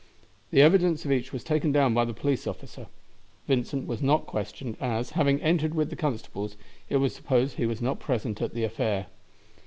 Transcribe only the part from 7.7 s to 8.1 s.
not